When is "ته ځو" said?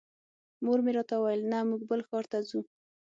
2.31-2.61